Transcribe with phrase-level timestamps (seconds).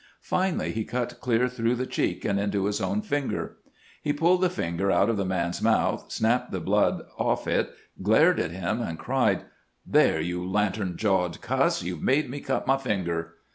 [0.23, 3.57] Finally he cut clear through the cheek and into his own finger.
[4.01, 7.69] He pulled the finger out of the man's mouth, snapped the blood off it,
[8.01, 9.43] glared at him, and cried:'
[9.85, 13.35] There, you lantern jawed cuss, you 've made me cut my finger